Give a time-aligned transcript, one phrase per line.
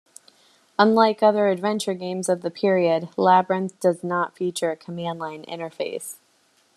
[0.79, 6.15] Unlike other adventure games of the period, "Labyrinth" does not feature a command-line interface.